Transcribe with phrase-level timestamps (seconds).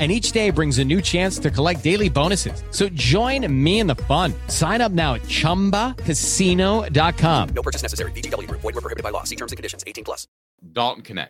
[0.00, 2.64] and each day brings a new chance to collect daily bonuses.
[2.72, 4.34] So join me in the fun.
[4.48, 7.48] Sign up now at ChumbaCasino.com.
[7.54, 8.10] No purchase necessary.
[8.10, 8.50] VGW.
[8.50, 9.22] Void were prohibited by law.
[9.22, 9.84] See terms and conditions.
[9.86, 10.26] 18 plus.
[10.72, 11.28] Dalton Knecht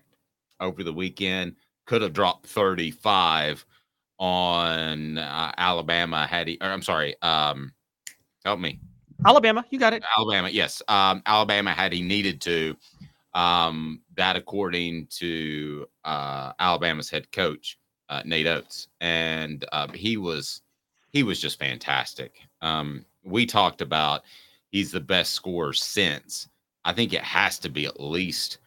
[0.60, 3.64] over the weekend could have dropped 35
[4.18, 7.72] on uh, Alabama had he, or I'm sorry, um,
[8.44, 8.80] help me.
[9.26, 10.02] Alabama, you got it.
[10.16, 10.82] Alabama, yes.
[10.88, 12.76] Um, Alabama had he needed to.
[13.32, 17.78] Um, that according to uh, Alabama's head coach
[18.14, 20.62] uh, Nate Oats, and uh, he was
[21.10, 22.36] he was just fantastic.
[22.62, 24.22] Um, we talked about
[24.70, 26.48] he's the best scorer since.
[26.84, 28.58] I think it has to be at least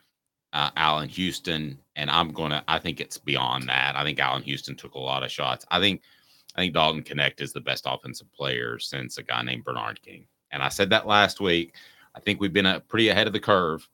[0.53, 2.63] uh, Allan Houston, and I'm gonna.
[2.67, 3.95] I think it's beyond that.
[3.95, 5.65] I think Allan Houston took a lot of shots.
[5.71, 6.01] I think
[6.55, 10.27] I think Dalton Knecht is the best offensive player since a guy named Bernard King.
[10.51, 11.75] And I said that last week.
[12.15, 13.87] I think we've been a, pretty ahead of the curve.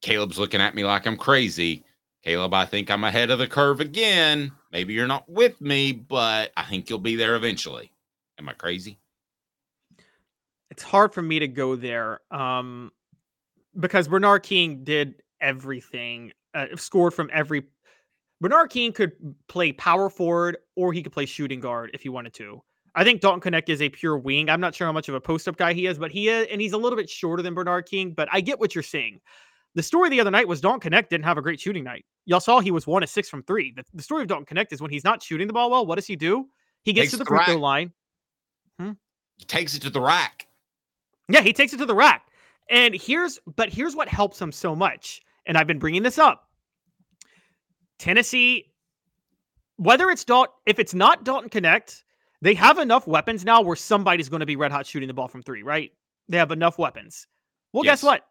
[0.00, 1.84] Caleb's looking at me like I'm crazy.
[2.22, 4.52] Caleb, I think I'm ahead of the curve again.
[4.70, 7.90] Maybe you're not with me, but I think you'll be there eventually.
[8.38, 8.98] Am I crazy?
[10.70, 12.92] It's hard for me to go there um,
[13.78, 17.64] because Bernard King did everything, uh, scored from every.
[18.40, 19.12] Bernard King could
[19.48, 22.62] play power forward or he could play shooting guard if he wanted to.
[22.94, 24.48] I think Dalton Knecht is a pure wing.
[24.48, 26.46] I'm not sure how much of a post up guy he is, but he is,
[26.50, 28.12] and he's a little bit shorter than Bernard King.
[28.12, 29.20] But I get what you're saying.
[29.74, 32.04] The story the other night was Dalton Knecht didn't have a great shooting night.
[32.26, 33.72] Y'all saw he was one of six from three.
[33.74, 35.96] The, the story of Dalton Knecht is when he's not shooting the ball well, what
[35.96, 36.46] does he do?
[36.82, 37.92] He gets Takes to the the free throw line.
[38.78, 38.92] Hmm?
[39.36, 40.46] He takes it to the rack.
[41.28, 42.26] Yeah, he takes it to the rack.
[42.68, 45.22] And here's, but here's what helps him so much.
[45.46, 46.48] And I've been bringing this up.
[47.98, 48.72] Tennessee,
[49.76, 52.02] whether it's Dalton, if it's not Dalton Knecht,
[52.40, 55.28] they have enough weapons now where somebody's going to be red hot shooting the ball
[55.28, 55.92] from three, right?
[56.28, 57.26] They have enough weapons.
[57.72, 58.26] Well, guess what?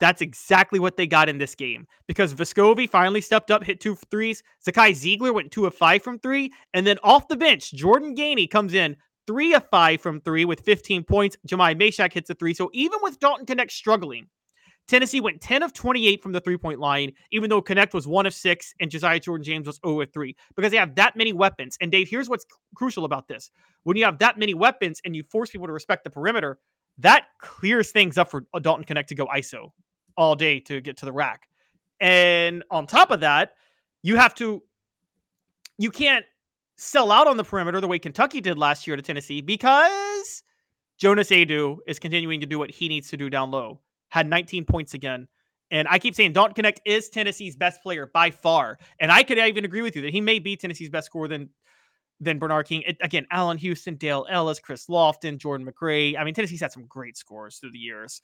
[0.00, 3.96] That's exactly what they got in this game because Vescovi finally stepped up, hit two
[4.10, 4.42] threes.
[4.66, 6.52] Zakai Zeigler went two of five from three.
[6.74, 8.96] And then off the bench, Jordan Gainey comes in
[9.26, 11.36] three of five from three with 15 points.
[11.46, 12.54] Jahmai Mashack hits a three.
[12.54, 14.26] So even with Dalton Knecht struggling,
[14.86, 18.26] Tennessee went 10 of 28 from the three point line, even though Knecht was one
[18.26, 21.32] of six and Josiah Jordan James was 0 of three because they have that many
[21.32, 21.78] weapons.
[21.80, 22.44] And Dave, here's what's
[22.74, 23.50] crucial about this
[23.84, 26.58] when you have that many weapons and you force people to respect the perimeter,
[26.98, 29.70] that clears things up for Dalton Knecht to go ISO
[30.16, 31.48] all day to get to the rack.
[32.00, 33.52] And on top of that,
[34.02, 34.62] you have to,
[35.78, 36.24] you can't
[36.76, 40.42] sell out on the perimeter the way Kentucky did last year to Tennessee because
[40.98, 43.80] Jonas Aidoo is continuing to do what he needs to do down low.
[44.08, 45.26] Had 19 points again.
[45.70, 48.78] And I keep saying Dalton Knecht is Tennessee's best player by far.
[49.00, 51.48] And I could even agree with you that he may be Tennessee's best scorer than
[52.20, 52.82] than Bernard King.
[52.82, 56.18] It- again, Allan Houston, Dale Ellis, Chris Lofton, Jordan McRae.
[56.18, 58.22] I mean, Tennessee's had some great scores through the years.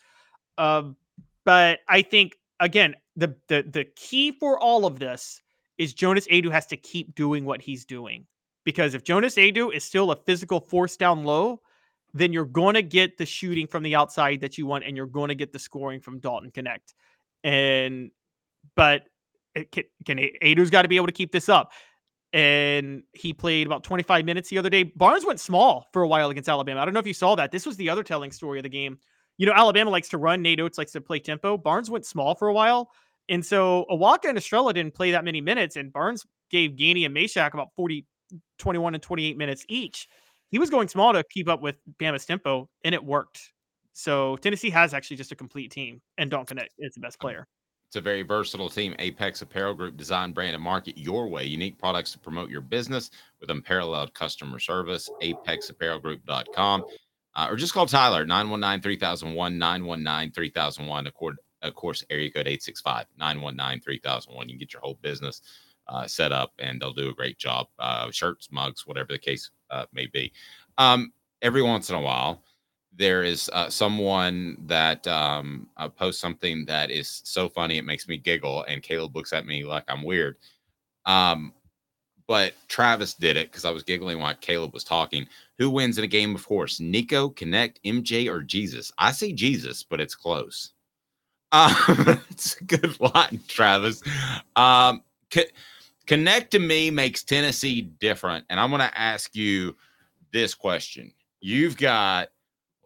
[0.59, 0.97] Um,
[1.45, 5.41] but I think again, the the the key for all of this
[5.79, 8.27] is Jonas Aidoo has to keep doing what he's doing.
[8.65, 11.63] Because if Jonas Aidoo is still a physical force down low,
[12.13, 15.07] then you're going to get the shooting from the outside that you want, and you're
[15.07, 16.95] going to get the scoring from Dalton Knecht.
[17.43, 18.11] And
[18.75, 19.05] but
[19.55, 21.73] it can, can Aidoo's got to be able to keep this up.
[22.33, 24.85] And he played about 25 minutes the other day.
[24.85, 26.81] Barnes went small for a while against Alabama.
[26.81, 27.51] I don't know if you saw that.
[27.51, 28.99] This was the other telling story of the game.
[29.37, 30.43] You know, Alabama likes to run.
[30.43, 31.57] Nate Oats likes to play tempo.
[31.57, 32.91] Barnes went small for a while.
[33.29, 37.15] And so Awaka and Estrella didn't play that many minutes, and Barnes gave Gainey and
[37.15, 38.05] Mashack about 40,
[38.59, 40.09] 21 and 28 minutes each.
[40.51, 43.53] He was going small to keep up with Bama's tempo, and it worked.
[43.93, 47.47] So Tennessee has actually just a complete team, and Knecht is the best player.
[47.91, 48.95] It's a very versatile team.
[49.01, 51.45] Apex Apparel Group design, brand, and market your way.
[51.45, 53.11] Unique products to promote your business
[53.41, 55.11] with unparalleled customer service.
[55.21, 56.85] ApexApparelGroup.com.
[57.35, 61.09] Uh, or just call Tyler 919 3001 919 3001.
[61.63, 64.49] Of course, area code 865 919 3001.
[64.49, 65.43] You can get your whole business
[65.89, 67.67] uh, set up and they'll do a great job.
[67.81, 70.33] Uh, shirts, mugs, whatever the case uh, may be.
[70.79, 72.45] Um, every once in a while,
[72.97, 78.09] there is uh, someone that um, uh, posts something that is so funny it makes
[78.09, 80.37] me giggle, and Caleb looks at me like I'm weird.
[81.07, 81.53] Um,
[82.27, 85.27] but Travis did it because I was giggling while Caleb was talking.
[85.59, 86.79] Who wins in a game of horse?
[86.79, 88.93] Nico, Knecht, MJ, or Jesus?
[88.99, 90.71] I say Jesus, but it's close.
[91.53, 94.05] Um, it's a good line, Travis.
[94.55, 95.03] Um,
[96.07, 99.75] Knecht to me makes Tennessee different, and I'm going to ask you
[100.33, 102.29] this question: You've got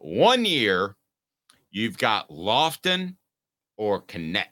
[0.04, 0.96] one year,
[1.70, 3.16] you've got Lofton
[3.78, 4.44] or Knecht.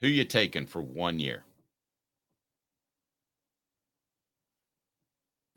[0.00, 1.44] Who you taking for one year?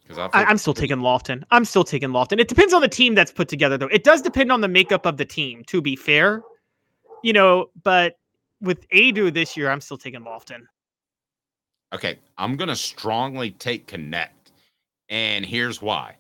[0.08, 1.44] Because I'm still taking Lofton.
[1.52, 2.40] I'm still taking Lofton.
[2.40, 3.88] It depends on the team that's put together, though.
[3.88, 5.64] It does depend on the makeup of the team.
[5.68, 6.44] To be fair,
[7.24, 8.18] you know, but
[8.62, 10.62] with Aidoo this year, I'm still taking Lofton.
[11.94, 14.30] Okay, I'm gonna strongly take Knecht,
[15.10, 16.16] and here's why.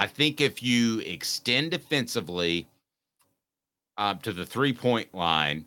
[0.00, 2.66] I think if you extend defensively
[3.98, 5.66] uh, to the three point line,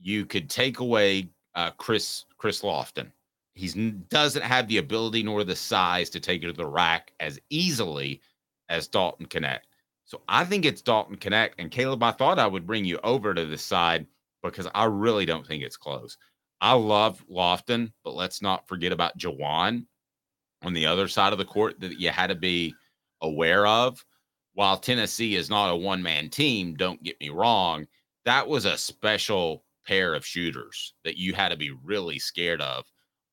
[0.00, 3.12] you could take away uh, Chris Chris Lofton.
[3.54, 3.68] He
[4.08, 8.20] doesn't have the ability nor the size to take it to the rack as easily
[8.68, 9.60] as Dalton Knecht.
[10.04, 11.50] So I think it's Dalton Knecht.
[11.58, 14.04] And Caleb, I thought I would bring you over to this side
[14.42, 16.18] because I really don't think it's close.
[16.60, 19.86] I love Lofton, but let's not forget about JaJuan
[20.62, 22.74] on the other side of the court that you had to be
[23.22, 24.04] aware of.
[24.54, 27.86] While Tennessee is not a one man team, don't get me wrong,
[28.24, 32.84] that was a special pair of shooters that you had to be really scared of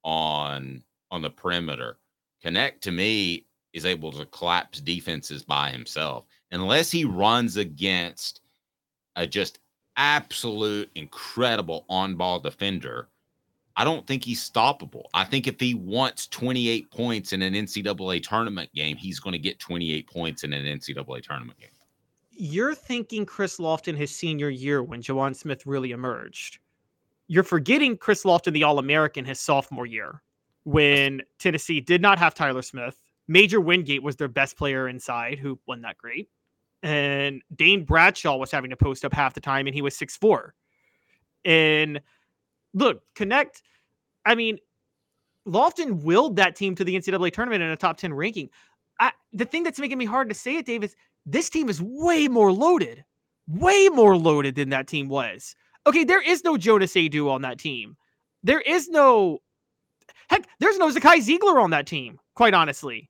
[0.04, 1.98] on on the perimeter.
[2.44, 8.42] Knecht to me is able to collapse defenses by himself unless he runs against
[9.16, 9.60] a just
[9.98, 13.10] absolute incredible on ball defender
[13.78, 15.04] I don't think he's stoppable.
[15.14, 19.40] I think if he wants 28 points in an NCAA tournament game, he's going to
[19.40, 21.70] get 28 points in an NCAA tournament game.
[22.32, 26.58] You're thinking Chris Lofton his senior year when JaJuan Smith really emerged.
[27.28, 30.24] You're forgetting Chris Lofton, the All American, his sophomore year
[30.64, 33.00] when Tennessee did not have Tyler Smith.
[33.28, 36.30] Major Wingate was their best player inside, who won that great.
[36.82, 40.18] And Dane Bradshaw was having to post up half the time, and he was six
[40.18, 40.56] four.
[41.46, 42.02] And
[42.78, 43.62] look, Knecht.
[44.26, 44.58] I mean,
[45.48, 48.50] Lofton willed that team to the NCAA tournament in a top 10 ranking.
[49.00, 50.96] I, the thing that's making me hard to say it, Dave, is
[51.26, 53.04] this team is way more loaded,
[53.48, 55.56] way more loaded than that team was.
[55.86, 57.96] Okay, there is no Jonas Aidoo on that team.
[58.44, 59.40] There is no,
[60.30, 63.10] heck, there's no Zakai Zeigler on that team, quite honestly.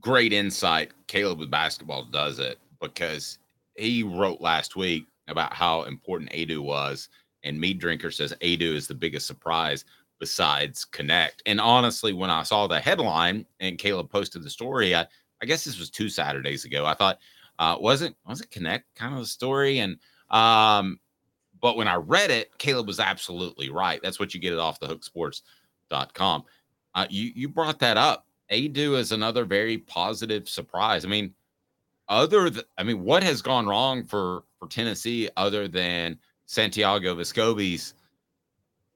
[0.00, 0.92] great insight.
[1.06, 3.38] Caleb with basketball does it because
[3.76, 7.08] he wrote last week about how important Aidoo was.
[7.42, 9.84] And Mead Drinker says Aidoo is the biggest surprise.
[10.20, 11.40] besides Knecht.
[11.46, 15.06] And honestly, when I saw the headline and Caleb posted the story, I,
[15.42, 16.84] I guess this was two Saturdays ago.
[16.86, 17.18] I thought,
[17.58, 19.78] uh, wasn't was it Knecht kind of the story?
[19.80, 19.96] And
[20.30, 21.00] um,
[21.60, 24.00] but when I read it, Caleb was absolutely right.
[24.02, 26.44] That's what you get it off the hooksports.com.
[26.94, 28.26] Uh, you you brought that up.
[28.50, 31.04] Aidoo is another very positive surprise.
[31.04, 31.34] I mean,
[32.08, 37.94] other th- I mean, what has gone wrong for for Tennessee other than Santiago Vescovi's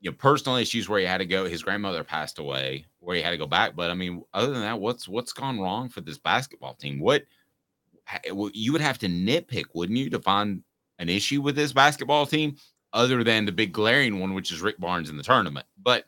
[0.01, 3.23] you know personal issues where he had to go his grandmother passed away where he
[3.23, 6.01] had to go back but I mean other than that what's what's gone wrong for
[6.01, 7.01] this basketball team?
[7.01, 7.25] What
[8.53, 10.63] you would have to nitpick wouldn't you to find
[10.99, 12.57] an issue with this basketball team
[12.93, 15.67] other than the big glaring one which is Rick Barnes in the tournament?
[15.83, 16.05] But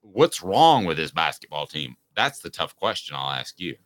[0.00, 3.76] what's wrong with this basketball team that's the tough question I'll ask you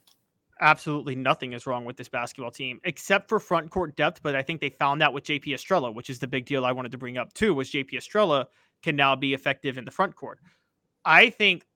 [0.61, 4.23] absolutely nothing is wrong with this basketball team except for front court depth.
[4.23, 6.73] But I think they found that with JP Estrella, which is the big deal I
[6.73, 8.47] wanted to bring up too, was JP Estrella
[8.83, 10.41] can now be effective in the front court.
[11.05, 11.67] I think,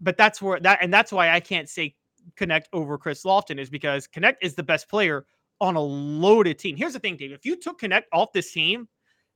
[0.00, 1.94] but that's where that, and that's why I can't say
[2.38, 5.26] Knecht over Chris Lofton is because Knecht is the best player
[5.60, 6.76] on a loaded team.
[6.76, 7.32] Here's the thing, Dave.
[7.32, 8.88] If you took Knecht off this team,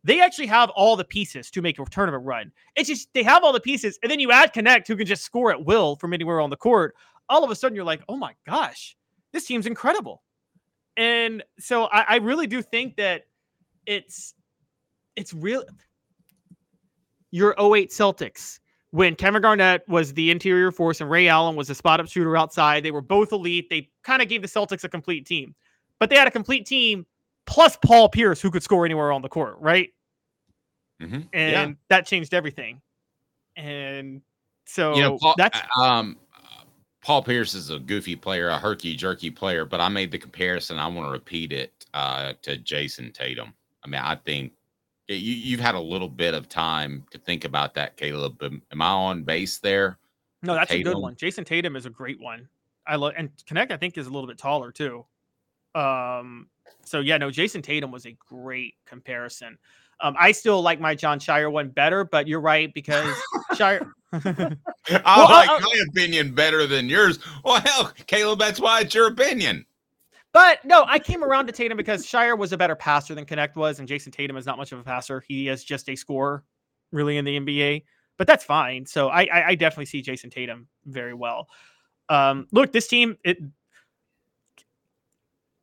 [0.04, 2.52] they actually have all the pieces to make a tournament run.
[2.76, 5.24] It's just they have all the pieces, and then you add Knecht, who can just
[5.24, 6.94] score at will from anywhere on the court
[7.32, 8.96] all of a sudden you're like, oh my gosh,
[9.32, 10.22] this team's incredible.
[10.96, 13.22] And so I, I really do think that
[13.86, 14.34] it's
[15.16, 15.64] it's real.
[17.30, 21.74] Your 08 Celtics, when Kevin Garnett was the interior force and Ray Allen was a
[21.74, 23.70] spot up shooter outside, they were both elite.
[23.70, 25.54] They kind of gave the Celtics a complete team,
[25.98, 27.06] but they had a complete team
[27.46, 29.92] plus Paul Pierce who could score anywhere on the court, right?
[31.00, 31.20] Mm-hmm.
[31.32, 31.72] And yeah.
[31.88, 32.80] that changed everything.
[33.56, 34.22] And
[34.66, 36.16] so you know, Paul, that's um,
[37.02, 40.78] Paul Pierce is a goofy player, a herky jerky player, but I made the comparison.
[40.78, 43.52] I want to repeat it uh, to Jayson Tatum.
[43.84, 44.52] I mean, I think
[45.08, 48.40] you, you've had a little bit of time to think about that, Caleb.
[48.42, 49.98] Am I on base there?
[50.42, 50.92] No, that's Tatum?
[50.92, 51.16] a good one.
[51.16, 52.48] Jayson Tatum is a great one.
[52.86, 53.70] I love and Knecht.
[53.70, 55.04] I think is a little bit taller too.
[55.74, 56.48] Um,
[56.84, 59.58] so yeah, no, Jayson Tatum was a great comparison.
[60.00, 63.16] Um, I still like my John Shire one better, but you're right because
[63.56, 63.92] Shire.
[64.12, 64.56] I
[64.88, 67.18] well, like uh, my opinion better than yours.
[67.44, 69.64] Well, hell, Caleb, that's why it's your opinion.
[70.32, 73.54] But no, I came around to Tatum because Shire was a better passer than Knecht
[73.54, 75.22] was, and Jayson Tatum is not much of a passer.
[75.26, 76.42] He is just a scorer,
[76.90, 77.84] really, in the NBA.
[78.16, 78.86] But that's fine.
[78.86, 81.48] So I, I, I definitely see Jayson Tatum very well.
[82.08, 83.38] Um, look, this team, it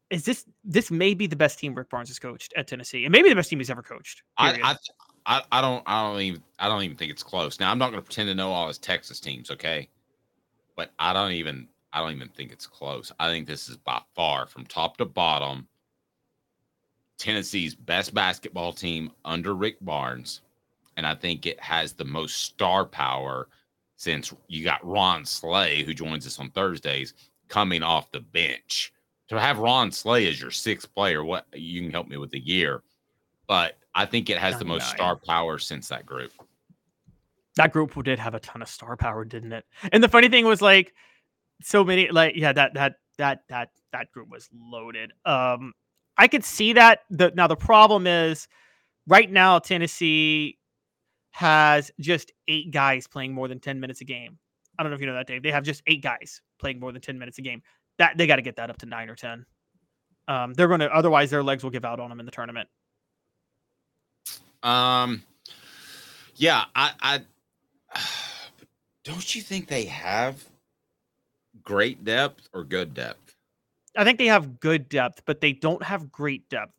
[0.10, 3.12] is this this may be the best team Rick Barnes has coached at Tennessee, and
[3.12, 4.24] maybe the best team he's ever coached.
[4.38, 4.76] I,
[5.26, 7.60] I, I don't I don't even I don't even think it's close.
[7.60, 9.90] Now I'm not going to pretend to know all his Texas teams, okay?
[10.76, 13.12] But I don't even I don't even think it's close.
[13.20, 15.68] I think this is by far from top to bottom
[17.18, 20.42] Tennessee's best basketball team under Rick Barnes,
[20.98, 23.50] and I think it has the most star power
[23.98, 27.14] since you got Ron Slay who joins us on Thursdays
[27.50, 28.94] coming off the bench
[29.30, 32.40] to have Ron Slay as your sixth player, what you can help me with the
[32.40, 32.82] year,
[33.48, 36.32] but I think it has the most star power since that group.
[37.56, 39.66] That group did have a ton of star power, didn't it?
[39.92, 40.94] And the funny thing was like
[41.62, 45.12] so many like yeah, that that that that that group was loaded.
[45.26, 45.74] Um
[46.18, 48.48] I could see that the now the problem is
[49.08, 50.58] right now Tennessee
[51.32, 54.38] has just eight guys playing more than 10 minutes a game.
[54.78, 55.44] I don't know if you know that, Dave.
[55.44, 57.62] They have just eight guys playing more than 10 minutes a game
[58.00, 59.46] that they got to get that up to nine or ten.
[60.28, 62.68] Um, they're going to otherwise their legs will give out on them in the tournament.
[64.64, 65.24] Um,
[66.36, 67.22] yeah, I, I
[69.04, 70.44] don't you think they have
[71.64, 73.36] great depth or good depth?
[73.96, 76.74] I think they have good depth, but they don't have great depth.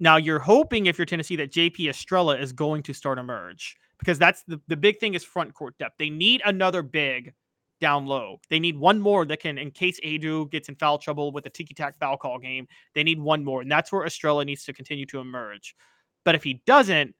[0.00, 4.18] Now you're hoping if you're Tennessee that JP Estrella is going to start emerge because
[4.18, 5.96] that's the, the big thing is front court depth.
[5.98, 7.34] They need another big
[7.80, 8.40] down low.
[8.50, 11.50] They need one more that can, in case Aidoo gets in foul trouble with a
[11.50, 13.62] tiki tack foul call game, they need one more.
[13.62, 15.74] And that's where Estrella needs to continue to emerge.
[16.24, 17.14] But if he doesn't,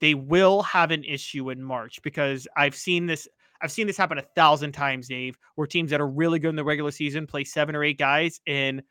[0.00, 3.28] they will have an issue in March because I've seen this.
[3.62, 6.56] I've seen this happen a thousand times, Dave, where teams that are really good in
[6.56, 8.82] the regular season play seven or eight guys in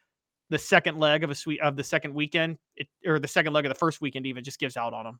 [0.50, 3.66] the second leg of a suite of the second weekend, it, or the second leg
[3.66, 5.20] of the first weekend, even just gives out on them,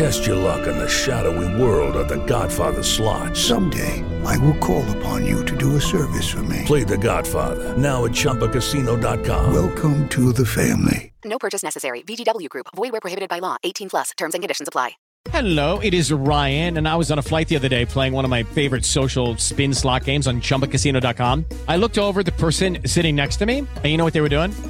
[0.00, 3.36] Test your luck in the shadowy world of The Godfather slot.
[3.36, 6.62] Someday, I will call upon you to do a service for me.
[6.64, 9.52] Play The Godfather now at ChumbaCasino.com.
[9.52, 11.12] Welcome to the family.
[11.22, 12.00] No purchase necessary.
[12.00, 12.68] VGW Group.
[12.74, 13.58] Void where prohibited by law.
[13.62, 14.12] 18 plus.
[14.16, 14.92] Terms and conditions apply.
[15.28, 18.24] Hello, it is Ryan, and I was on a flight the other day playing one
[18.24, 21.44] of my favorite social spin slot games on chumbacasino.com.
[21.68, 24.22] I looked over at the person sitting next to me, and you know what they
[24.22, 24.69] were doing?